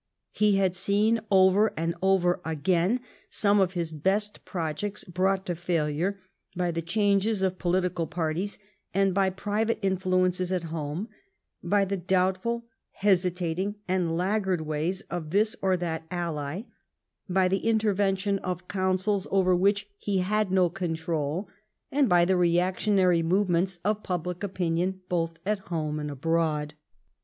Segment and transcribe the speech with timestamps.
[0.31, 6.17] He had seen, over and over again, some of his best projects brought to failure
[6.55, 8.57] by the changes of po litical parties
[8.95, 11.07] and by private influences at home,
[11.61, 16.63] by the doubtful, hesitating, and laggard ways of this or that ally,
[17.29, 21.47] by the intervention of counsels over which he had no control,
[21.91, 26.73] and by the reactionary movements of pub lic opinion both at home and abroad.